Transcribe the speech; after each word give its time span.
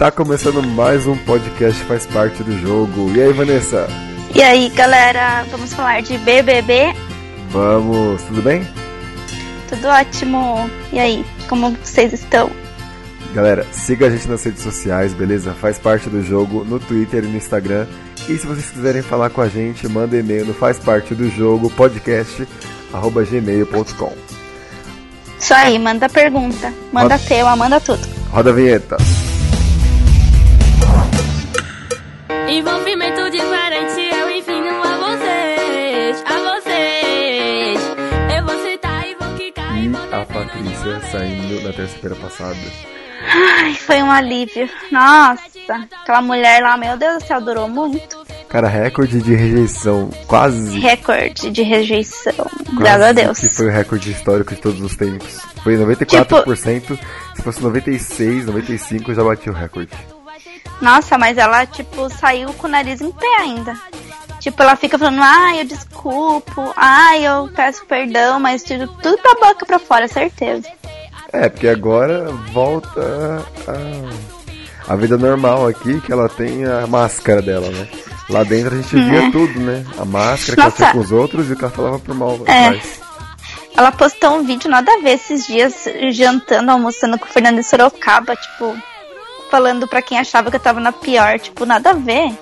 Tá 0.00 0.12
começando 0.12 0.62
mais 0.62 1.08
um 1.08 1.16
podcast 1.16 1.82
faz 1.82 2.06
parte 2.06 2.44
do 2.44 2.56
jogo. 2.60 3.10
E 3.16 3.20
aí, 3.20 3.32
Vanessa? 3.32 3.88
E 4.32 4.40
aí, 4.40 4.68
galera, 4.68 5.44
vamos 5.50 5.74
falar 5.74 6.02
de 6.02 6.16
BBB? 6.18 6.94
Vamos, 7.50 8.22
tudo 8.22 8.40
bem? 8.40 8.64
Tudo 9.68 9.88
ótimo. 9.88 10.70
E 10.92 11.00
aí, 11.00 11.26
como 11.48 11.72
vocês 11.82 12.12
estão? 12.12 12.48
Galera, 13.34 13.66
siga 13.72 14.06
a 14.06 14.10
gente 14.10 14.28
nas 14.28 14.44
redes 14.44 14.62
sociais, 14.62 15.12
beleza? 15.12 15.52
Faz 15.52 15.80
parte 15.80 16.08
do 16.08 16.22
jogo 16.22 16.62
no 16.64 16.78
Twitter 16.78 17.24
e 17.24 17.26
no 17.26 17.36
Instagram. 17.36 17.84
E 18.28 18.38
se 18.38 18.46
vocês 18.46 18.70
quiserem 18.70 19.02
falar 19.02 19.30
com 19.30 19.40
a 19.40 19.48
gente, 19.48 19.88
manda 19.88 20.16
e-mail 20.16 20.46
no 20.46 20.54
faz 20.54 20.78
parte 20.78 21.12
do 21.12 21.28
jogo 21.28 21.68
podcast 21.70 22.46
arroba 22.92 23.24
gmail.com. 23.24 24.12
Isso 25.40 25.54
aí, 25.54 25.76
manda 25.76 26.08
pergunta, 26.08 26.72
manda 26.92 27.16
Roda- 27.16 27.26
tema, 27.28 27.56
manda 27.56 27.80
tudo. 27.80 28.06
Roda 28.30 28.50
a 28.50 28.52
vinheta. 28.52 28.96
Saindo 41.10 41.62
na 41.62 41.72
terça-feira 41.72 42.16
passada. 42.16 42.56
Ai, 43.60 43.74
foi 43.74 44.02
um 44.02 44.10
alívio. 44.10 44.68
Nossa, 44.92 45.42
aquela 46.02 46.22
mulher 46.22 46.62
lá, 46.62 46.76
meu 46.76 46.96
Deus 46.96 47.22
do 47.22 47.26
céu, 47.26 47.40
durou 47.40 47.68
muito. 47.68 48.18
Cara, 48.48 48.68
recorde 48.68 49.20
de 49.20 49.34
rejeição. 49.34 50.08
Quase. 50.26 50.78
Recorde 50.78 51.50
de 51.50 51.62
rejeição. 51.62 52.46
Graças 52.78 53.02
a 53.02 53.12
Deus. 53.12 53.38
Que 53.38 53.48
foi 53.48 53.66
o 53.66 53.70
recorde 53.70 54.10
histórico 54.10 54.54
de 54.54 54.60
todos 54.60 54.80
os 54.80 54.96
tempos. 54.96 55.40
Foi 55.62 55.76
94%. 55.76 56.98
Se 57.34 57.42
fosse 57.42 57.62
96, 57.62 58.46
95, 58.46 59.14
já 59.14 59.22
batia 59.22 59.52
o 59.52 59.54
recorde. 59.54 59.92
Nossa, 60.80 61.18
mas 61.18 61.36
ela, 61.36 61.66
tipo, 61.66 62.08
saiu 62.08 62.52
com 62.54 62.66
o 62.66 62.70
nariz 62.70 63.00
em 63.00 63.10
pé 63.10 63.36
ainda. 63.40 63.76
Tipo, 64.40 64.62
ela 64.62 64.76
fica 64.76 64.96
falando, 64.96 65.20
ai, 65.20 65.60
eu 65.60 65.64
desculpo, 65.64 66.72
ai, 66.76 67.26
eu 67.26 67.50
peço 67.54 67.84
perdão, 67.86 68.38
mas 68.38 68.62
tudo, 68.62 68.86
tudo 69.02 69.18
pra 69.18 69.34
boca 69.34 69.66
pra 69.66 69.78
fora, 69.80 70.06
certeza. 70.06 70.68
É, 71.32 71.48
porque 71.48 71.68
agora 71.68 72.30
volta 72.52 73.42
a, 73.66 74.92
a 74.92 74.96
vida 74.96 75.16
normal 75.18 75.66
aqui, 75.66 76.00
que 76.00 76.10
ela 76.12 76.28
tem 76.28 76.64
a 76.64 76.86
máscara 76.86 77.42
dela, 77.42 77.68
né? 77.70 77.86
Lá 78.30 78.42
dentro 78.44 78.74
a 78.74 78.80
gente 78.80 78.94
via 78.96 79.30
tudo, 79.30 79.58
né? 79.60 79.84
A 79.98 80.04
máscara 80.04 80.54
que 80.56 80.60
ela 80.60 80.68
Uhum. 80.70 80.78
Nossa. 80.80 80.92
com 80.92 80.98
os 80.98 81.12
outros 81.12 81.48
e 81.48 81.52
o 81.52 81.56
que 81.56 81.64
ela 81.64 81.72
falava 81.72 81.98
por 81.98 82.14
mal 82.14 82.38
É. 82.46 82.66
atrás. 82.66 83.00
Ela 83.76 83.92
postou 83.92 84.32
um 84.36 84.44
vídeo 84.44 84.68
nada 84.68 84.90
a 84.92 85.00
ver 85.00 85.10
esses 85.12 85.46
dias, 85.46 85.84
jantando, 86.10 86.70
almoçando 86.70 87.18
com 87.18 87.26
o 87.26 87.28
Fernando 87.28 87.62
Sorocaba, 87.62 88.34
tipo, 88.34 88.76
falando 89.50 89.86
pra 89.86 90.02
quem 90.02 90.18
achava 90.18 90.50
que 90.50 90.56
eu 90.56 90.60
tava 90.60 90.80
na 90.80 90.90
pior, 90.92 91.38
tipo, 91.38 91.64
nada 91.64 91.90
a 91.90 91.94
ver. 91.94 92.32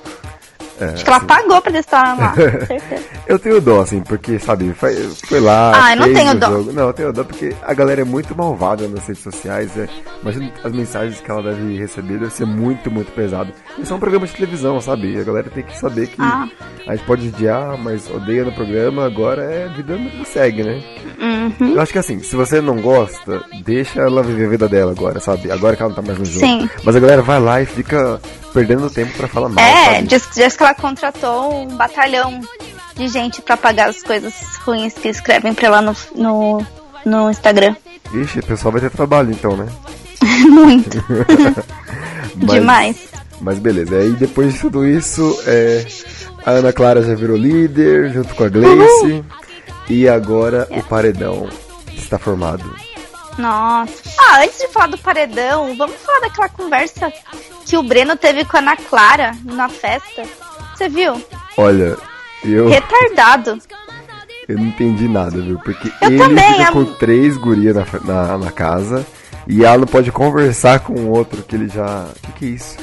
É, 0.79 0.85
Acho 0.87 1.05
que 1.05 1.11
ela 1.11 1.21
pagou 1.21 1.63
pra 1.63 1.79
estar 1.79 2.17
lá, 2.19 2.35
certeza. 2.67 3.05
Eu 3.27 3.39
tenho 3.39 3.61
dó, 3.61 3.81
assim, 3.81 4.01
porque, 4.03 4.39
sabe, 4.39 4.73
foi, 4.75 4.95
foi 5.27 5.41
lá. 5.41 5.73
Ah, 5.75 5.93
eu 5.95 6.01
não 6.01 6.13
tenho 6.15 6.35
dó. 6.35 6.47
jogo. 6.51 6.73
Não, 6.73 6.87
eu 6.89 6.93
tenho 6.93 7.13
dó 7.13 7.25
porque 7.25 7.55
a 7.63 7.73
galera 7.75 8.03
é 8.03 8.05
muito 8.05 8.37
malvada 8.37 8.87
nas 8.89 9.07
redes 9.07 9.23
sociais. 9.23 9.71
É, 9.77 9.89
imagina 10.23 10.53
as 10.63 10.73
mensagens 10.73 11.21
que 11.21 11.31
ela 11.31 11.43
deve 11.43 11.79
receber, 11.79 12.19
deve 12.19 12.33
ser 12.33 12.45
muito, 12.47 12.91
muito 12.91 13.11
pesado. 13.13 13.53
Isso 13.79 13.93
é 13.93 13.97
um 13.97 14.01
programa 14.01 14.27
de 14.27 14.33
televisão, 14.35 14.81
sabe? 14.81 15.19
A 15.19 15.25
galera 15.25 15.49
tem 15.51 15.65
que 15.65 15.77
saber 15.79 16.09
que 16.09 16.17
Ah. 16.21 16.47
a 16.87 16.95
gente 16.95 17.07
pode 17.07 17.29
odiar, 17.29 17.77
mas 17.79 18.11
odeia 18.11 18.45
no 18.45 18.53
programa, 18.53 19.07
agora 19.07 19.43
é 19.43 19.69
vida 19.69 19.97
que 19.97 20.25
segue, 20.27 20.63
né? 20.63 20.83
Uhum. 21.19 21.75
Eu 21.75 21.81
acho 21.81 21.93
que 21.93 21.99
assim, 21.99 22.19
se 22.21 22.37
você 22.37 22.61
não 22.61 22.81
gosta, 22.83 23.43
deixa 23.65 24.01
ela 24.01 24.23
viver 24.23 24.47
a 24.47 24.51
vida 24.51 24.69
dela 24.69 24.93
agora, 24.93 25.21
sabe? 25.21 25.51
Agora 25.51 25.75
que 25.75 25.83
ela 25.83 25.89
não 25.89 25.97
tá 25.97 26.03
mais 26.03 26.19
no 26.19 26.25
jogo. 26.25 26.41
Sim. 26.47 26.69
Mas 26.85 26.95
a 26.97 27.01
galera 27.01 27.23
vai 27.23 27.41
lá 27.41 27.63
e 27.63 27.67
fica 27.67 28.21
perdendo 28.57 28.89
tempo 28.89 29.13
pra 29.19 29.29
falar 29.29 29.51
mal, 29.51 29.63
É, 29.63 29.85
sabe? 29.97 30.07
diz, 30.07 30.29
diz 30.35 30.57
que 30.57 30.63
ela 30.63 30.75
contratou 30.75 31.63
um 31.63 31.77
batalhão 31.77 32.41
de 32.95 33.07
gente 33.09 33.43
pra 33.43 33.55
pagar 33.57 33.91
as 33.91 34.03
coisas 34.03 34.33
ruins 34.65 34.95
que 34.95 35.09
escrevem 35.09 35.53
pra 35.53 35.67
ela 35.67 35.83
no, 35.83 35.95
no, 36.15 36.67
no 37.05 37.31
Instagram. 37.31 37.77
Ixi, 38.15 38.39
o 38.39 38.47
pessoal 38.47 38.73
vai 38.73 38.81
ter 38.81 38.91
trabalho 38.91 39.31
então, 39.31 39.57
né? 39.57 39.67
Muito. 40.49 41.05
Mas- 42.37 42.51
Demais. 42.55 42.97
Mas 43.41 43.59
beleza, 43.59 43.97
aí 43.99 44.13
depois 44.13 44.55
de 44.55 44.61
tudo 44.61 44.87
isso, 44.87 45.39
é, 45.47 45.85
a 46.47 46.53
Ana 46.53 46.73
Clara 46.73 47.03
já 47.03 47.15
virou 47.15 47.37
líder, 47.37 48.11
junto 48.11 48.35
com 48.35 48.45
a 48.45 48.49
Gleice. 48.49 49.23
E 49.91 50.09
agora 50.09 50.67
o 50.71 50.83
paredão 50.83 51.47
está 51.95 52.19
formado. 52.19 52.65
Nossa. 53.39 53.93
Ah, 54.19 54.41
antes 54.43 54.59
de 54.59 54.69
falar 54.69 54.87
do 54.89 54.99
paredão, 54.99 55.77
vamos 55.77 55.97
falar 55.97 56.21
daquela 56.21 56.49
conversa 56.49 57.13
que 57.67 57.77
o 57.77 57.83
Breno 57.83 58.17
teve 58.17 58.45
com 58.45 58.57
a 58.57 58.61
Ana 58.61 58.77
Clara 58.77 59.33
na 59.45 59.69
festa. 59.69 60.23
Você 60.75 60.89
viu? 60.89 61.23
Olha, 61.57 61.97
eu, 62.45 62.69
Retardado. 62.69 63.59
eu 64.49 64.57
não 64.59 64.67
entendi 64.67 65.09
nada, 65.09 65.41
viu? 65.41 65.59
Porque 65.59 65.89
Eu 66.01 66.09
ele 66.09 66.19
também, 66.19 66.53
fica 66.55 66.69
a- 66.69 66.73
com 66.73 66.85
três 66.95 67.37
gurias 67.37 67.75
na, 67.77 67.85
na, 68.05 68.39
na 68.39 68.53
casa 68.53 69.07
e 69.47 69.65
ela 69.65 69.79
não 69.79 69.87
pode 69.87 70.11
conversar 70.13 70.81
com 70.81 70.93
o 70.95 71.11
outro 71.11 71.43
que 71.43 71.55
ele 71.57 71.69
já. 71.69 72.05
O 72.05 72.21
que, 72.21 72.33
que 72.33 72.45
é 72.47 72.49
isso? 72.49 72.77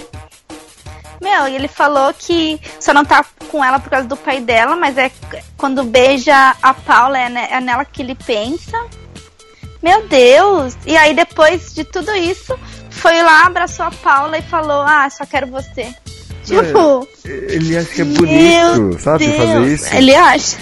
Meu, 1.22 1.48
e 1.48 1.56
ele 1.56 1.68
falou 1.70 2.14
que 2.14 2.60
só 2.82 2.94
não 2.94 3.06
tá 3.06 3.24
com 3.50 3.64
ela 3.64 3.80
por 3.80 3.90
causa 3.90 4.06
do 4.08 4.18
pai 4.18 4.42
dela, 4.42 4.76
mas 4.76 4.98
é 4.98 5.10
quando 5.56 5.84
beija 5.84 6.54
a 6.62 6.74
Paula, 6.74 7.18
é, 7.18 7.32
é 7.54 7.62
nela 7.62 7.86
que 7.86 8.02
ele 8.02 8.14
pensa. 8.16 8.78
Meu 9.84 10.08
Deus! 10.08 10.78
E 10.86 10.96
aí 10.96 11.14
depois 11.14 11.74
de 11.74 11.84
tudo 11.84 12.10
isso, 12.16 12.58
foi 12.90 13.22
lá, 13.22 13.46
abraçou 13.46 13.86
a 13.86 13.92
Paula 13.92 14.38
e 14.38 14.42
falou, 14.42 14.82
ah, 14.82 15.10
só 15.10 15.26
quero 15.26 15.48
você. 15.48 15.94
Tipo, 16.46 17.08
Ele 17.26 17.78
acha 17.78 17.90
que 17.90 18.02
é 18.02 18.06
bonito, 18.06 19.00
sabe? 19.00 19.28
Deus. 19.28 19.38
Fazer 19.38 19.74
isso. 19.74 19.96
Ele 19.96 20.16
acha. 20.16 20.58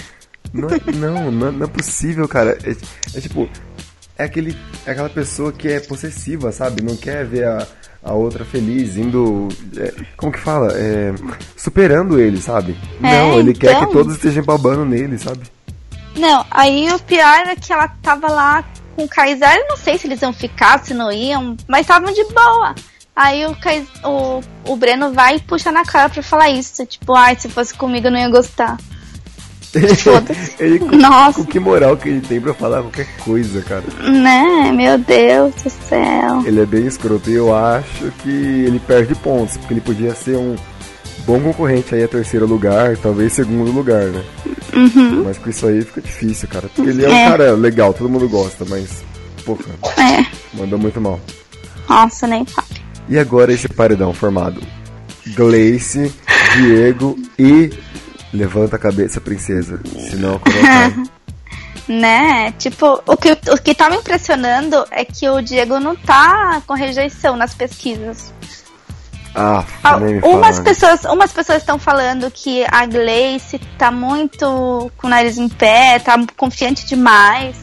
Não, 0.52 0.68
é- 0.68 0.92
não, 0.92 1.30
não, 1.30 1.52
não 1.52 1.66
é 1.66 1.68
possível, 1.68 2.28
cara. 2.28 2.58
É, 2.64 2.76
é 3.16 3.20
tipo, 3.20 3.48
é, 4.18 4.24
aquele, 4.24 4.56
é 4.84 4.90
aquela 4.90 5.08
pessoa 5.08 5.52
que 5.52 5.68
é 5.68 5.80
possessiva, 5.80 6.52
sabe? 6.52 6.82
Não 6.82 6.96
quer 6.96 7.24
ver 7.24 7.46
a, 7.46 7.66
a 8.02 8.12
outra 8.12 8.44
feliz, 8.44 8.96
indo. 8.96 9.48
é, 9.76 9.94
como 10.16 10.32
que 10.32 10.38
fala? 10.38 10.72
É, 10.74 11.12
superando 11.56 12.20
ele, 12.20 12.40
sabe? 12.40 12.76
não, 13.00 13.38
ele 13.38 13.54
quer 13.54 13.72
então. 13.72 13.86
que 13.86 13.92
todos 13.92 14.14
estejam 14.14 14.44
babando 14.44 14.84
nele, 14.84 15.16
sabe? 15.18 15.40
Não, 16.14 16.44
aí 16.50 16.92
o 16.92 16.98
pior 16.98 17.46
é 17.46 17.56
que 17.56 17.72
ela 17.72 17.88
tava 18.02 18.28
lá 18.28 18.62
com 18.96 19.04
o 19.04 19.08
Kaysar, 19.08 19.56
eu 19.56 19.68
não 19.68 19.76
sei 19.76 19.98
se 19.98 20.06
eles 20.06 20.20
iam 20.22 20.32
ficar, 20.32 20.82
se 20.84 20.92
não 20.94 21.10
iam, 21.12 21.56
mas 21.68 21.82
estavam 21.82 22.12
de 22.12 22.24
boa. 22.24 22.74
Aí 23.14 23.44
o, 23.46 23.54
Kais- 23.56 23.86
o, 24.04 24.40
o 24.66 24.76
Breno 24.76 25.12
vai 25.12 25.36
e 25.36 25.40
puxa 25.40 25.70
na 25.70 25.84
cara 25.84 26.08
pra 26.08 26.22
falar 26.22 26.48
isso. 26.50 26.84
Tipo, 26.86 27.14
ai, 27.14 27.36
se 27.38 27.48
fosse 27.48 27.74
comigo 27.74 28.06
eu 28.06 28.10
não 28.10 28.18
ia 28.18 28.28
gostar. 28.30 28.78
Ele 30.58 30.78
com, 30.78 30.96
Nossa. 30.96 31.38
com 31.38 31.46
que 31.46 31.58
moral 31.58 31.96
que 31.96 32.06
ele 32.08 32.20
tem 32.20 32.38
pra 32.38 32.52
falar 32.52 32.82
qualquer 32.82 33.06
coisa, 33.18 33.62
cara? 33.62 33.82
Né? 34.02 34.70
Meu 34.70 34.98
Deus 34.98 35.54
do 35.54 35.70
céu. 35.70 36.42
Ele 36.44 36.60
é 36.60 36.66
bem 36.66 36.86
escroto 36.86 37.30
e 37.30 37.34
eu 37.34 37.54
acho 37.56 38.10
que 38.22 38.28
ele 38.28 38.78
perde 38.80 39.14
pontos, 39.14 39.56
porque 39.56 39.72
ele 39.72 39.80
podia 39.80 40.14
ser 40.14 40.36
um 40.36 40.56
bom 41.26 41.40
concorrente 41.40 41.94
aí 41.94 42.04
a 42.04 42.08
terceiro 42.08 42.46
lugar, 42.46 42.96
talvez 42.96 43.32
segundo 43.32 43.70
lugar, 43.70 44.04
né? 44.06 44.24
Mas 45.24 45.38
com 45.38 45.50
isso 45.50 45.66
aí 45.66 45.82
fica 45.82 46.00
difícil, 46.00 46.48
cara. 46.48 46.68
Porque 46.74 46.90
ele 46.90 47.04
é 47.04 47.08
um 47.08 47.12
É. 47.12 47.28
cara 47.30 47.52
legal, 47.52 47.92
todo 47.92 48.08
mundo 48.08 48.28
gosta, 48.28 48.64
mas, 48.68 49.04
pô, 49.44 49.56
cara, 49.56 49.76
É. 50.20 50.26
mandou 50.54 50.78
muito 50.78 51.00
mal. 51.00 51.20
Nossa, 51.88 52.26
nem 52.26 52.44
fala. 52.46 52.66
E 53.08 53.18
agora 53.18 53.52
esse 53.52 53.68
paredão 53.68 54.12
formado: 54.14 54.60
Gleice, 55.34 56.12
Diego 56.56 57.18
e. 57.38 57.70
Levanta 58.32 58.76
a 58.76 58.78
cabeça, 58.78 59.20
princesa. 59.20 59.78
Senão 60.10 60.38
cai. 60.38 60.94
Né? 61.88 62.52
Tipo, 62.58 63.02
o 63.06 63.16
que, 63.16 63.32
o 63.32 63.58
que 63.62 63.74
tá 63.74 63.90
me 63.90 63.96
impressionando 63.96 64.86
é 64.90 65.04
que 65.04 65.28
o 65.28 65.42
Diego 65.42 65.80
não 65.80 65.96
tá 65.96 66.62
com 66.64 66.74
rejeição 66.74 67.36
nas 67.36 67.54
pesquisas. 67.54 68.32
Ah, 69.34 69.64
Ah, 69.82 69.96
umas 69.96 70.56
fala. 70.58 70.64
pessoas 70.64 71.04
umas 71.04 71.32
pessoas 71.32 71.58
estão 71.58 71.78
falando 71.78 72.30
que 72.30 72.64
a 72.70 72.84
Gleice 72.84 73.58
tá 73.78 73.90
muito 73.90 74.90
com 74.98 75.06
o 75.06 75.10
nariz 75.10 75.38
em 75.38 75.48
pé, 75.48 75.98
tá 75.98 76.22
confiante 76.36 76.86
demais. 76.86 77.56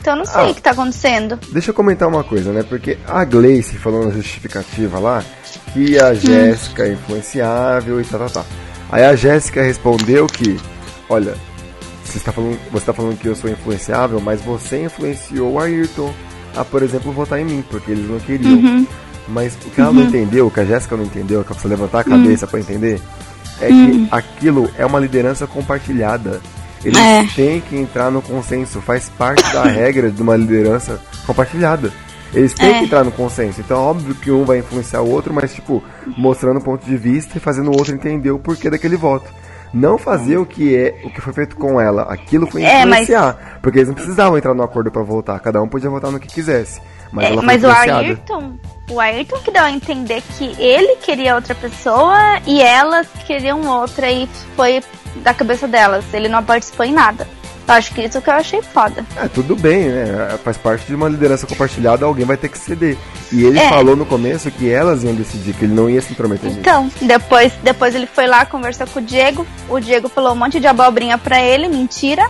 Então 0.00 0.14
eu 0.14 0.18
não 0.18 0.24
sei 0.24 0.40
Ah. 0.42 0.50
o 0.50 0.54
que 0.54 0.62
tá 0.62 0.70
acontecendo. 0.72 1.38
Deixa 1.52 1.70
eu 1.70 1.74
comentar 1.74 2.08
uma 2.08 2.24
coisa, 2.24 2.52
né? 2.52 2.62
Porque 2.62 2.98
a 3.06 3.24
Gleice 3.24 3.76
falou 3.78 4.06
na 4.06 4.10
justificativa 4.12 4.98
lá 4.98 5.22
que 5.72 5.96
Hum. 6.00 6.04
a 6.04 6.14
Jéssica 6.14 6.84
é 6.84 6.92
influenciável 6.92 8.00
e 8.00 8.04
tal, 8.04 8.20
tal, 8.20 8.30
tal. 8.30 8.46
Aí 8.90 9.04
a 9.04 9.14
Jéssica 9.14 9.62
respondeu 9.62 10.26
que, 10.26 10.58
olha, 11.08 11.34
você 12.04 12.18
está 12.18 12.32
falando, 12.32 12.58
você 12.72 12.86
tá 12.86 12.92
falando 12.92 13.18
que 13.18 13.28
eu 13.28 13.36
sou 13.36 13.50
influenciável, 13.50 14.20
mas 14.20 14.40
você 14.40 14.82
influenciou 14.84 15.52
o 15.52 15.60
Ayrton 15.60 16.12
a, 16.56 16.64
por 16.64 16.82
exemplo, 16.82 17.12
votar 17.12 17.38
em 17.38 17.44
mim, 17.44 17.64
porque 17.70 17.90
eles 17.92 18.08
não 18.08 18.18
queriam. 18.18 18.52
Uhum. 18.54 18.86
Mas 19.28 19.54
o 19.54 19.58
que 19.70 19.80
ela 19.80 19.92
não 19.92 20.02
entendeu, 20.02 20.46
o 20.46 20.50
que 20.50 20.60
a 20.60 20.64
Jéssica 20.64 20.96
não 20.96 21.04
entendeu, 21.04 21.40
que 21.42 21.48
ela 21.52 21.60
precisa 21.60 21.68
levantar 21.68 22.00
a 22.00 22.04
cabeça 22.04 22.46
pra 22.46 22.58
entender, 22.60 23.00
é 23.60 23.68
que 23.68 24.08
aquilo 24.10 24.70
é 24.78 24.86
uma 24.86 24.98
liderança 24.98 25.46
compartilhada. 25.46 26.40
Eles 26.84 26.98
É. 26.98 27.24
têm 27.34 27.60
que 27.60 27.76
entrar 27.76 28.10
no 28.10 28.22
consenso, 28.22 28.80
faz 28.80 29.08
parte 29.10 29.42
da 29.52 29.64
regra 29.68 30.10
de 30.10 30.22
uma 30.22 30.36
liderança 30.36 31.00
compartilhada. 31.26 31.92
Eles 32.32 32.52
têm 32.54 32.70
É. 32.70 32.78
que 32.78 32.84
entrar 32.84 33.04
no 33.04 33.10
consenso. 33.10 33.60
Então, 33.60 33.78
óbvio 33.78 34.14
que 34.14 34.30
um 34.30 34.44
vai 34.44 34.58
influenciar 34.58 35.00
o 35.02 35.10
outro, 35.10 35.32
mas, 35.34 35.52
tipo, 35.54 35.82
mostrando 36.16 36.58
o 36.58 36.62
ponto 36.62 36.84
de 36.84 36.96
vista 36.96 37.36
e 37.36 37.40
fazendo 37.40 37.70
o 37.70 37.76
outro 37.76 37.94
entender 37.94 38.30
o 38.30 38.38
porquê 38.38 38.70
daquele 38.70 38.96
voto. 38.96 39.28
Não 39.74 39.98
fazer 39.98 40.38
o 40.38 40.46
que 40.46 40.74
é 40.74 41.00
o 41.04 41.10
que 41.10 41.20
foi 41.20 41.32
feito 41.32 41.56
com 41.56 41.78
ela. 41.80 42.02
Aquilo 42.02 42.46
foi 42.46 42.62
É, 42.62 42.84
mas- 42.86 43.02
influenciar. 43.02 43.58
Porque 43.60 43.78
eles 43.78 43.88
não 43.88 43.94
precisavam 43.94 44.38
entrar 44.38 44.54
no 44.54 44.62
acordo 44.62 44.90
pra 44.90 45.02
votar. 45.02 45.38
Cada 45.40 45.60
um 45.60 45.68
podia 45.68 45.90
votar 45.90 46.10
no 46.10 46.18
que 46.20 46.28
quisesse. 46.28 46.80
Mas 47.12 47.24
É, 47.26 47.28
ela 47.32 47.36
foi 47.42 47.46
mas 47.46 47.64
o. 47.64 47.66
Ayrton, 47.68 48.52
o 48.90 49.00
Ayrton 49.00 49.38
que 49.40 49.50
deu 49.50 49.62
a 49.62 49.70
entender 49.70 50.22
que 50.36 50.54
ele 50.58 50.96
queria 50.96 51.34
outra 51.34 51.54
pessoa 51.54 52.40
e 52.46 52.60
elas 52.62 53.06
queriam 53.26 53.66
outra 53.66 54.10
e 54.10 54.28
foi 54.56 54.82
da 55.16 55.34
cabeça 55.34 55.66
delas. 55.68 56.04
Ele 56.12 56.28
não 56.28 56.42
participou 56.44 56.86
em 56.86 56.92
nada. 56.92 57.26
Eu 57.66 57.74
acho 57.74 57.92
que 57.92 58.00
isso 58.00 58.22
que 58.22 58.30
eu 58.30 58.34
achei 58.34 58.62
foda. 58.62 59.04
É, 59.14 59.28
tudo 59.28 59.54
bem, 59.54 59.88
né? 59.90 60.38
Faz 60.42 60.56
parte 60.56 60.86
de 60.86 60.94
uma 60.94 61.06
liderança 61.06 61.46
compartilhada, 61.46 62.06
alguém 62.06 62.24
vai 62.24 62.38
ter 62.38 62.48
que 62.48 62.56
ceder. 62.56 62.96
E 63.30 63.44
ele 63.44 63.58
É. 63.58 63.68
falou 63.68 63.94
no 63.94 64.06
começo 64.06 64.50
que 64.50 64.70
elas 64.70 65.04
iam 65.04 65.14
decidir, 65.14 65.52
que 65.52 65.66
ele 65.66 65.74
não 65.74 65.90
ia 65.90 66.00
se 66.00 66.10
intrometer 66.12 66.46
nisso. 66.48 66.60
Então, 66.60 66.90
depois, 67.02 67.52
depois 67.62 67.94
ele 67.94 68.06
foi 68.06 68.26
lá, 68.26 68.46
conversou 68.46 68.86
com 68.86 69.00
o 69.00 69.02
Diego. 69.02 69.46
O 69.68 69.78
Diego 69.80 70.08
falou 70.08 70.32
um 70.32 70.36
monte 70.36 70.58
de 70.58 70.66
abobrinha 70.66 71.18
pra 71.18 71.42
ele, 71.42 71.68
mentira. 71.68 72.26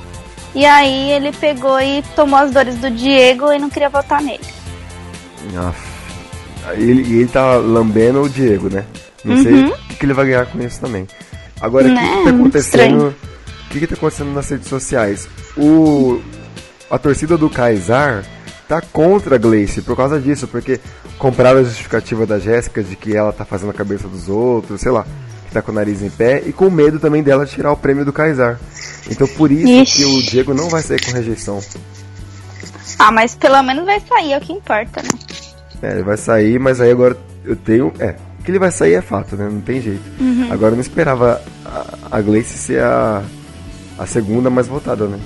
E 0.57 0.67
aí 0.67 1.11
ele 1.13 1.31
pegou 1.31 1.81
e 1.81 2.03
tomou 2.17 2.41
as 2.41 2.51
dores 2.51 2.75
do 2.75 2.91
Diego 2.91 3.53
e 3.53 3.61
não 3.61 3.71
queria 3.71 3.89
votar 3.91 4.21
nele. 4.21 4.43
Aff. 5.57 5.88
Ele, 6.75 7.03
e 7.03 7.17
ele 7.21 7.29
tá 7.29 7.57
lambendo 7.57 8.23
o 8.23 8.29
Diego, 8.29 8.69
né? 8.73 8.85
Não 9.25 9.43
sei 9.43 9.65
o 9.65 9.73
que, 9.97 10.05
ele 10.07 10.13
vai 10.15 10.27
ganhar 10.27 10.47
com 10.47 10.61
isso 10.61 10.81
também. 10.81 11.07
Agora, 11.61 11.87
o 11.87 11.89
Uhum. 11.89 11.95
Né, 11.95 12.01
que, 12.03 12.09
que 12.09 12.15
tá 12.25 12.33
muito 12.33 12.41
acontecendo? 12.41 13.09
O 13.09 13.71
que, 13.71 13.81
que 13.81 13.87
tá 13.87 13.95
acontecendo 13.95 14.33
nas 14.33 14.49
redes 14.49 14.69
sociais? 14.69 15.29
O, 15.57 16.21
a 16.91 16.99
torcida 16.99 17.37
do 17.37 17.51
Kaysar 17.51 18.25
tá 18.69 18.81
contra 18.81 19.35
a 19.35 19.39
Gleice 19.39 19.83
por 19.83 19.97
causa 19.97 20.21
disso, 20.21 20.47
porque 20.47 20.79
compraram 21.19 21.61
a 21.61 21.65
justificativa 21.65 22.25
da 22.27 22.39
Jéssica 22.39 22.83
de 22.83 22.95
que 22.97 23.17
ela 23.17 23.33
tá 23.33 23.45
fazendo 23.45 23.71
a 23.71 23.75
cabeça 23.75 24.07
dos 24.09 24.29
outros, 24.29 24.81
sei 24.81 24.93
lá, 24.93 25.05
que 25.47 25.53
tá 25.53 25.61
com 25.63 25.73
o 25.73 25.75
nariz 25.75 26.01
em 26.03 26.11
pé, 26.11 26.43
e 26.47 26.53
com 26.53 26.71
medo 26.71 27.01
também 27.01 27.23
dela 27.23 27.45
tirar 27.45 27.73
o 27.73 27.77
prêmio 27.77 28.05
do 28.05 28.13
Kaysar. 28.13 28.59
Então 29.11 29.27
por 29.27 29.51
isso 29.51 29.67
Ixi. 29.67 29.97
que 29.97 30.05
o 30.05 30.23
Diego 30.23 30.55
não 30.55 30.69
vai 30.69 30.83
sair 30.83 31.05
com 31.05 31.13
rejeição. 31.13 31.61
Ah, 32.99 33.11
mas 33.11 33.35
pelo 33.35 33.63
menos 33.63 33.85
vai 33.85 34.01
sair, 34.01 34.33
é 34.33 34.39
o 34.39 34.41
que 34.41 34.53
importa, 34.53 35.03
né? 35.03 35.09
É, 35.83 35.93
ele 35.93 36.03
vai 36.03 36.17
sair, 36.17 36.59
mas 36.59 36.81
aí 36.81 36.91
agora 36.91 37.17
eu 37.45 37.55
tenho. 37.57 37.93
É, 37.99 38.15
que 38.45 38.51
ele 38.51 38.59
vai 38.59 38.71
sair 38.71 38.95
é 38.95 39.03
fato, 39.03 39.37
né? 39.37 39.49
Não 39.51 39.61
tem 39.61 39.81
jeito. 39.81 40.03
Uhum. 40.21 40.49
Agora 40.51 40.73
eu 40.73 40.77
não 40.77 40.81
esperava 40.83 41.41
a, 41.65 42.17
a 42.19 42.21
Gleice 42.21 42.57
ser 42.59 42.83
a, 42.83 43.23
a 43.99 44.07
segunda 44.07 44.49
mais 44.51 44.67
votada, 44.67 45.07
né? 45.07 45.19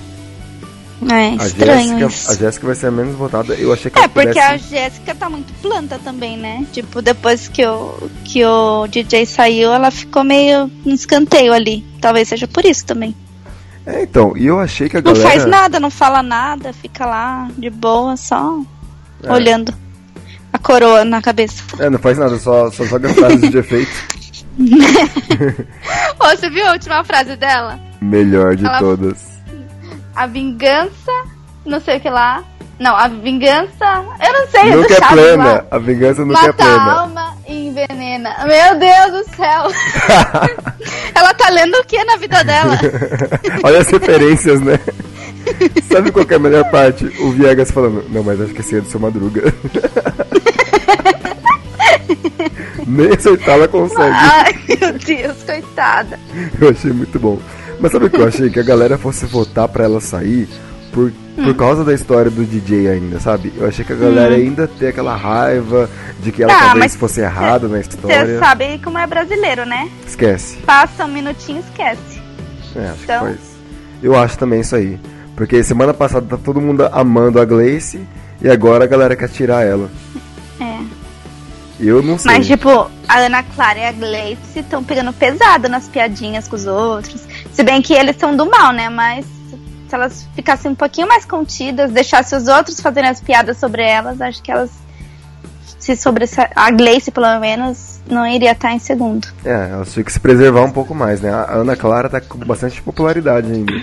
É 1.09 1.29
A 1.41 1.45
estranho 1.47 1.99
Jéssica, 1.99 2.05
isso. 2.05 2.31
a 2.31 2.35
Jéssica 2.35 2.65
vai 2.67 2.75
ser 2.75 2.87
a 2.87 2.91
menos 2.91 3.15
votada. 3.15 3.53
Eu 3.55 3.73
achei 3.73 3.91
que 3.91 3.99
É, 3.99 4.07
porque 4.07 4.39
a 4.39 4.51
pudesse... 4.51 4.69
Jéssica 4.69 5.13
tá 5.15 5.29
muito 5.29 5.51
planta 5.61 5.99
também, 6.01 6.37
né? 6.37 6.65
Tipo, 6.71 7.01
depois 7.01 7.47
que 7.49 7.65
o, 7.65 8.09
que 8.23 8.45
o 8.45 8.87
DJ 8.87 9.25
saiu, 9.25 9.73
ela 9.73 9.91
ficou 9.91 10.23
meio 10.23 10.71
em 10.85 10.93
escanteio 10.93 11.51
ali. 11.51 11.83
Talvez 11.99 12.29
seja 12.29 12.47
por 12.47 12.63
isso 12.63 12.85
também. 12.85 13.13
É, 13.85 14.03
então, 14.03 14.33
e 14.37 14.45
eu 14.45 14.59
achei 14.59 14.87
que 14.87 14.95
a 14.95 15.01
Não 15.01 15.11
galera. 15.11 15.29
faz 15.29 15.45
nada, 15.45 15.77
não 15.79 15.89
fala 15.89 16.23
nada, 16.23 16.71
fica 16.71 17.05
lá 17.05 17.49
de 17.57 17.69
boa, 17.69 18.15
só 18.15 18.61
É. 19.23 19.31
olhando 19.33 19.71
a 19.73 19.82
coroa 20.63 21.03
na 21.05 21.21
cabeça. 21.21 21.61
É, 21.79 21.89
não 21.89 21.99
faz 21.99 22.17
nada, 22.17 22.37
só, 22.39 22.71
só 22.71 22.83
joga 22.85 23.09
frases 23.09 23.49
de 23.51 23.57
efeito. 23.57 23.91
Ô, 26.19 26.25
você 26.35 26.49
viu 26.49 26.65
a 26.67 26.71
última 26.73 27.03
frase 27.03 27.35
dela? 27.35 27.79
Melhor 28.01 28.55
de 28.55 28.65
Ela- 28.65 28.79
todas. 28.79 29.33
A 30.15 30.25
vingança, 30.27 31.11
não 31.65 31.79
sei 31.81 31.97
o 31.97 31.99
que 32.01 32.09
lá. 32.09 32.43
Não, 32.79 32.95
a 32.95 33.07
vingança. 33.07 34.03
Eu 34.25 34.33
não 34.33 34.47
sei, 34.47 34.75
Nunca 34.75 34.93
é 34.93 34.97
Chaves 34.97 35.13
plena. 35.15 35.43
lá. 35.45 35.65
A 35.71 35.77
vingança 35.79 36.25
nunca 36.25 36.39
é 36.39 36.47
Mata 36.47 36.63
a 36.63 36.67
plena. 36.67 36.91
alma 36.93 37.37
e 37.47 37.67
envenena. 37.67 38.35
Meu 38.45 38.79
Deus 38.79 39.25
do 39.25 39.35
céu! 39.35 39.63
Ela 41.15 41.33
tá 41.35 41.49
lendo 41.49 41.75
o 41.75 41.85
que 41.85 42.03
na 42.03 42.17
vida 42.17 42.43
dela? 42.43 42.77
Olha 43.63 43.79
as 43.79 43.87
referências, 43.89 44.59
né? 44.61 44.79
Sabe 45.91 46.11
qual 46.11 46.25
que 46.25 46.33
é 46.33 46.37
a 46.37 46.39
melhor 46.39 46.69
parte? 46.71 47.05
O 47.21 47.31
Viegas 47.31 47.69
falando, 47.71 48.05
não, 48.09 48.23
mas 48.23 48.39
acho 48.41 48.53
que 48.53 48.61
esse 48.61 48.77
é 48.77 48.81
do 48.81 48.89
seu 48.89 48.99
Madruga. 48.99 49.53
Nem 52.87 53.11
acertar 53.13 53.55
ela 53.55 53.67
consegue. 53.67 54.15
Ai, 54.15 54.53
meu 54.67 54.93
Deus, 54.99 55.43
coitada. 55.43 56.19
Eu 56.59 56.69
achei 56.69 56.91
muito 56.91 57.19
bom. 57.19 57.39
Mas 57.79 57.91
sabe 57.91 58.05
o 58.05 58.09
que 58.09 58.17
eu 58.19 58.27
achei? 58.27 58.49
Que 58.49 58.59
a 58.59 58.63
galera 58.63 58.97
fosse 58.97 59.25
votar 59.25 59.67
pra 59.67 59.83
ela 59.83 59.99
sair 59.99 60.47
por, 60.91 61.11
Hum. 61.37 61.43
por 61.45 61.55
causa 61.55 61.83
da 61.83 61.93
história 61.93 62.29
do 62.29 62.45
DJ 62.45 62.87
ainda, 62.87 63.19
sabe? 63.19 63.51
Eu 63.57 63.67
achei 63.67 63.83
que 63.83 63.91
a 63.93 63.95
galera 63.95 64.35
ainda 64.35 64.67
tem 64.67 64.89
aquela 64.89 65.15
raiva 65.15 65.89
de 66.21 66.31
que 66.31 66.43
ela 66.43 66.53
Ah, 66.55 66.65
talvez 66.69 66.95
fosse 66.95 67.19
errada 67.21 67.67
na 67.67 67.77
Você 67.81 67.89
história. 67.89 68.39
sabe 68.39 68.79
como 68.83 68.97
é 68.99 69.07
brasileiro, 69.07 69.65
né? 69.65 69.89
Esquece. 70.07 70.57
Passa 70.57 71.05
um 71.05 71.07
minutinho 71.07 71.57
e 71.57 71.61
esquece. 71.61 72.21
É, 72.75 72.89
acho 72.89 73.03
Então- 73.03 73.19
que 73.19 73.25
foi 73.25 73.31
isso. 73.33 73.53
Eu 74.03 74.15
acho 74.17 74.37
também 74.37 74.59
isso 74.61 74.75
aí. 74.75 74.99
Porque 75.35 75.63
semana 75.63 75.93
passada 75.93 76.25
tá 76.27 76.37
todo 76.37 76.61
mundo 76.61 76.87
amando 76.91 77.41
a 77.41 77.45
Gleice 77.45 77.99
e 78.39 78.47
agora 78.49 78.83
a 78.83 78.87
galera 78.87 79.15
quer 79.15 79.29
tirar 79.29 79.65
ela. 79.65 79.89
Eu 81.85 82.01
não 82.01 82.17
sei. 82.17 82.31
Mas, 82.31 82.47
tipo, 82.47 82.89
a 83.07 83.17
Ana 83.19 83.43
Clara 83.43 83.79
e 83.79 83.85
a 83.85 83.91
Gleice 83.91 84.59
estão 84.59 84.83
pegando 84.83 85.11
pesado 85.13 85.67
nas 85.69 85.87
piadinhas 85.87 86.47
com 86.47 86.55
os 86.55 86.65
outros. 86.65 87.21
Se 87.51 87.63
bem 87.63 87.81
que 87.81 87.93
eles 87.93 88.15
são 88.17 88.35
do 88.35 88.49
mal, 88.49 88.71
né? 88.71 88.89
Mas 88.89 89.25
se 89.87 89.95
elas 89.95 90.27
ficassem 90.35 90.71
um 90.71 90.75
pouquinho 90.75 91.07
mais 91.07 91.25
contidas, 91.25 91.91
deixassem 91.91 92.37
os 92.37 92.47
outros 92.47 92.79
fazerem 92.79 93.09
as 93.09 93.21
piadas 93.21 93.57
sobre 93.57 93.83
elas, 93.83 94.19
acho 94.21 94.41
que 94.41 94.51
elas 94.51 94.71
se 95.77 95.95
sobressa... 95.95 96.49
A 96.55 96.71
Gleice, 96.71 97.11
pelo 97.11 97.39
menos, 97.39 97.99
não 98.09 98.25
iria 98.25 98.53
estar 98.53 98.71
em 98.71 98.79
segundo. 98.79 99.27
É, 99.43 99.69
elas 99.71 99.91
tinham 99.91 100.03
que 100.03 100.11
se 100.11 100.19
preservar 100.19 100.61
um 100.61 100.71
pouco 100.71 100.95
mais, 100.95 101.21
né? 101.21 101.29
A 101.29 101.53
Ana 101.53 101.75
Clara 101.75 102.09
tá 102.09 102.21
com 102.21 102.37
bastante 102.39 102.81
popularidade 102.81 103.51
ainda. 103.51 103.73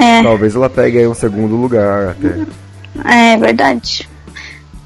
É, 0.00 0.22
Talvez 0.22 0.54
ela 0.54 0.70
pegue 0.70 0.98
aí 0.98 1.06
um 1.06 1.14
segundo 1.14 1.56
lugar 1.56 2.10
até. 2.10 3.32
é 3.32 3.36
verdade. 3.36 4.08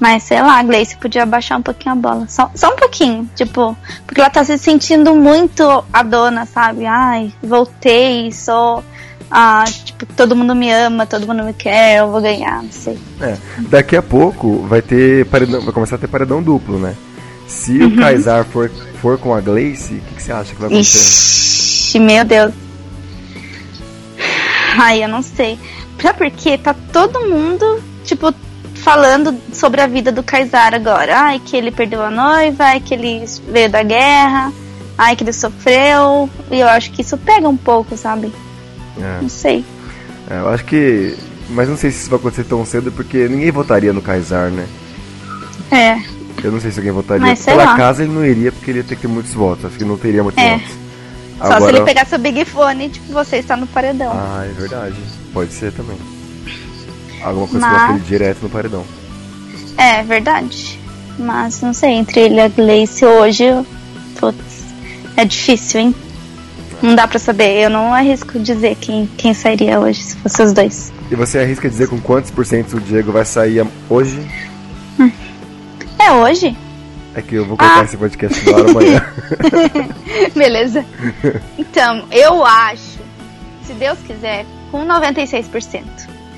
Mas 0.01 0.23
sei 0.23 0.41
lá, 0.41 0.57
a 0.57 0.63
Gleice 0.63 0.97
podia 0.97 1.27
baixar 1.27 1.57
um 1.57 1.61
pouquinho 1.61 1.93
a 1.93 1.95
bola. 1.95 2.25
Só, 2.27 2.49
só 2.55 2.73
um 2.73 2.75
pouquinho, 2.75 3.29
tipo, 3.35 3.77
porque 4.07 4.19
ela 4.19 4.31
tá 4.31 4.43
se 4.43 4.57
sentindo 4.57 5.13
muito 5.13 5.63
a 5.93 6.01
dona, 6.01 6.47
sabe? 6.47 6.87
Ai, 6.87 7.31
voltei, 7.43 8.31
sou. 8.31 8.83
Ah, 9.29 9.63
tipo, 9.63 10.05
todo 10.07 10.35
mundo 10.35 10.55
me 10.55 10.71
ama, 10.73 11.05
todo 11.05 11.27
mundo 11.27 11.43
me 11.43 11.53
quer, 11.53 11.99
eu 11.99 12.11
vou 12.11 12.19
ganhar, 12.19 12.63
não 12.63 12.71
sei. 12.71 12.97
É, 13.21 13.37
daqui 13.69 13.95
a 13.95 14.01
pouco 14.01 14.63
vai 14.67 14.81
ter 14.81 15.23
paredão, 15.27 15.61
vai 15.61 15.71
começar 15.71 15.97
a 15.97 15.99
ter 15.99 16.07
paredão 16.07 16.41
duplo, 16.41 16.79
né? 16.79 16.95
Se 17.47 17.77
Uhum. 17.77 17.87
o 17.89 17.95
Kaysar 17.97 18.43
for, 18.45 18.71
for 19.01 19.19
com 19.19 19.35
a 19.35 19.39
Gleice, 19.39 19.93
o 19.93 19.99
que, 20.01 20.15
que 20.15 20.23
você 20.23 20.31
acha 20.31 20.53
que 20.55 20.59
vai 20.59 20.67
acontecer? 20.67 20.97
Ixi, 20.97 21.99
meu 21.99 22.25
Deus. 22.25 22.51
Ai, 24.79 25.03
eu 25.03 25.07
não 25.07 25.21
sei. 25.21 25.59
Sabe 26.01 26.17
por 26.17 26.31
quê? 26.31 26.57
Tá 26.57 26.73
todo 26.91 27.29
mundo, 27.29 27.83
tipo, 28.03 28.33
falando 28.81 29.35
sobre 29.53 29.81
a 29.81 29.87
vida 29.87 30.11
do 30.11 30.23
Kaysar 30.23 30.73
agora. 30.73 31.17
Ai, 31.17 31.41
que 31.43 31.55
ele 31.55 31.71
perdeu 31.71 32.01
a 32.01 32.09
noiva, 32.11 32.63
ai, 32.65 32.79
que 32.79 32.93
ele 32.93 33.23
veio 33.47 33.69
da 33.69 33.83
guerra, 33.83 34.51
ai, 34.97 35.15
que 35.15 35.23
ele 35.23 35.33
sofreu. 35.33 36.29
E 36.49 36.59
eu 36.59 36.67
acho 36.67 36.91
que 36.91 37.01
isso 37.01 37.17
pega 37.17 37.47
um 37.47 37.57
pouco, 37.57 37.95
sabe? 37.95 38.31
É, 38.99 39.21
Não 39.21 39.29
sei. 39.29 39.63
é, 40.29 40.39
eu 40.39 40.49
acho 40.49 40.65
que. 40.65 41.17
Mas 41.49 41.67
não 41.67 41.75
sei 41.77 41.91
se 41.91 41.99
isso 42.01 42.09
vai 42.09 42.17
acontecer 42.19 42.43
tão 42.45 42.65
cedo, 42.65 42.91
porque 42.91 43.27
ninguém 43.27 43.51
votaria 43.51 43.91
no 43.91 44.01
Kaysar, 44.01 44.49
né? 44.49 44.65
É, 45.69 45.97
Eu 46.43 46.51
não 46.51 46.59
sei 46.61 46.71
se 46.71 46.79
alguém 46.79 46.91
votaria. 46.93 47.25
Mas 47.27 47.43
Pela 47.45 47.63
lá. 47.65 47.75
casa 47.77 48.03
ele 48.03 48.11
não 48.13 48.25
iria, 48.25 48.51
porque 48.51 48.71
ele 48.71 48.79
ia 48.79 48.83
ter 48.83 48.95
que 48.95 49.01
ter 49.03 49.07
muitos 49.07 49.33
votos. 49.33 49.65
Acho 49.65 49.77
que 49.77 49.83
não 49.85 49.97
teria 49.97 50.23
muitos 50.23 50.41
É. 50.43 50.53
votos. 50.57 50.71
só 51.39 51.59
se 51.59 51.67
ele 51.67 51.81
pegar 51.81 52.05
seu 52.05 52.17
Big 52.19 52.45
Fone, 52.45 52.89
tipo, 52.89 53.11
você 53.13 53.37
está 53.37 53.55
no 53.57 53.67
paredão. 53.67 54.11
Ah, 54.13 54.45
é 54.45 54.53
verdade. 54.53 54.95
Pode 55.33 55.51
ser 55.53 55.71
também. 55.73 55.97
Alguma 57.23 57.47
coisa 57.47 57.65
Mas- 57.65 57.75
coloca 57.77 57.93
ele 57.93 58.03
direto 58.05 58.39
no 58.43 58.49
paredão. 58.49 58.83
É, 59.77 60.03
verdade. 60.03 60.79
Mas 61.19 61.61
não 61.61 61.73
sei, 61.73 61.91
entre 61.91 62.19
ele 62.21 62.35
e 62.35 62.39
a 62.41 62.47
Gleice 62.47 63.05
hoje, 63.05 63.45
putz, 64.19 64.65
é 65.17 65.25
difícil, 65.25 65.81
hein? 65.81 65.95
Não 66.81 66.95
dá 66.95 67.07
pra 67.07 67.19
saber. 67.19 67.63
Eu 67.63 67.69
não 67.69 67.93
arrisco 67.93 68.39
dizer 68.39 68.75
quem, 68.79 69.07
quem 69.17 69.33
sairia 69.33 69.79
hoje 69.79 70.01
se 70.01 70.15
fosse 70.17 70.41
os 70.41 70.51
dois. 70.53 70.91
E 71.11 71.15
você 71.15 71.37
arrisca 71.39 71.69
dizer 71.69 71.87
com 71.89 71.99
quantos 71.99 72.31
por 72.31 72.45
cento 72.45 72.77
o 72.77 72.79
Diego 72.81 73.11
vai 73.11 73.25
sair 73.25 73.65
hoje? 73.89 74.19
É 75.99 76.11
hoje? 76.11 76.57
É 77.13 77.21
que 77.21 77.35
eu 77.35 77.45
vou 77.45 77.57
colocar 77.57 77.81
Ah. 77.81 77.83
esse 77.83 77.97
podcast 77.97 78.43
no 78.49 78.55
ar 78.55 78.69
amanhã. 78.69 79.05
Beleza. 80.35 80.85
Então, 81.57 82.05
eu 82.11 82.43
acho, 82.45 82.99
se 83.67 83.73
Deus 83.73 83.99
quiser, 84.07 84.45
com 84.71 84.85
96%. 84.87 85.83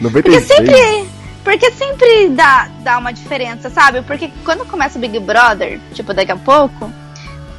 96? 0.01 0.47
Porque 0.47 0.71
sempre. 0.71 1.07
Porque 1.43 1.71
sempre 1.71 2.29
dá, 2.29 2.69
dá 2.83 2.97
uma 2.97 3.11
diferença, 3.11 3.69
sabe? 3.69 4.01
Porque 4.03 4.29
quando 4.45 4.65
começa 4.65 4.97
o 4.97 5.01
Big 5.01 5.19
Brother, 5.19 5.77
tipo, 5.93 6.13
daqui 6.13 6.31
a 6.31 6.37
pouco, 6.37 6.89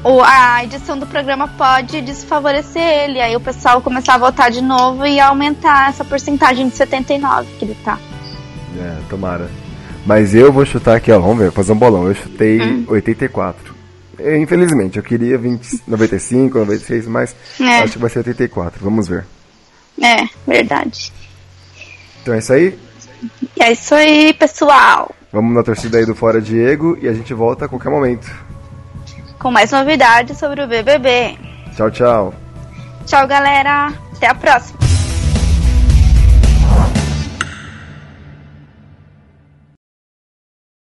o, 0.02 0.22
a 0.22 0.64
edição 0.64 0.98
do 0.98 1.06
programa 1.06 1.46
pode 1.48 2.00
desfavorecer 2.00 2.82
ele. 2.82 3.20
Aí 3.20 3.36
o 3.36 3.40
pessoal 3.40 3.82
começar 3.82 4.14
a 4.14 4.18
votar 4.18 4.50
de 4.50 4.62
novo 4.62 5.06
e 5.06 5.20
aumentar 5.20 5.90
essa 5.90 6.02
porcentagem 6.02 6.68
de 6.68 6.76
79 6.76 7.46
que 7.58 7.64
ele 7.66 7.76
tá. 7.84 7.98
É, 8.80 8.96
tomara. 9.10 9.50
Mas 10.06 10.34
eu 10.34 10.50
vou 10.52 10.64
chutar 10.64 10.96
aqui, 10.96 11.12
ó, 11.12 11.18
vamos 11.18 11.38
ver, 11.38 11.52
fazer 11.52 11.72
um 11.72 11.76
bolão. 11.78 12.06
Eu 12.08 12.14
chutei 12.14 12.84
84. 12.88 13.74
É, 14.18 14.38
Infelizmente, 14.38 14.96
eu 14.96 15.02
queria 15.02 15.36
20, 15.36 15.82
95, 15.86 16.58
96, 16.58 17.06
mas 17.06 17.36
É. 17.60 17.80
acho 17.80 17.94
que 17.94 17.98
vai 17.98 18.08
ser 18.10 18.20
84. 18.20 18.80
Vamos 18.82 19.08
ver. 19.08 19.26
É, 20.02 20.26
verdade. 20.46 21.12
Então 22.24 22.32
é 22.32 22.38
isso 22.38 22.54
aí. 22.54 22.78
E 23.54 23.62
é 23.62 23.72
isso 23.72 23.94
aí, 23.94 24.32
pessoal. 24.32 25.14
Vamos 25.30 25.54
na 25.54 25.62
torcida 25.62 25.98
aí 25.98 26.06
do 26.06 26.14
Fora 26.14 26.40
Diego 26.40 26.96
e 27.02 27.06
a 27.06 27.12
gente 27.12 27.34
volta 27.34 27.66
a 27.66 27.68
qualquer 27.68 27.90
momento. 27.90 28.26
Com 29.38 29.50
mais 29.50 29.70
novidades 29.70 30.38
sobre 30.38 30.62
o 30.62 30.66
BBB. 30.66 31.36
Tchau, 31.76 31.90
tchau. 31.90 32.34
Tchau, 33.04 33.28
galera. 33.28 33.92
Até 34.16 34.28
a 34.28 34.34
próxima. 34.34 34.83